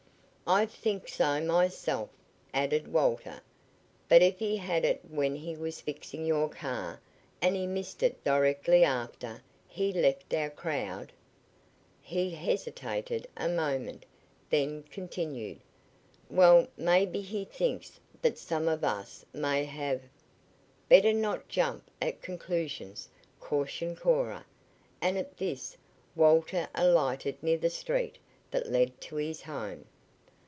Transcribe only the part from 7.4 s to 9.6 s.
and he missed it directly after